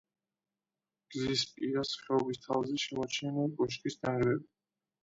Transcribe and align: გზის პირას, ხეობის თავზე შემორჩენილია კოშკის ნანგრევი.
გზის 1.15 1.43
პირას, 1.59 1.93
ხეობის 2.07 2.43
თავზე 2.47 2.81
შემორჩენილია 2.87 3.57
კოშკის 3.63 4.03
ნანგრევი. 4.09 4.47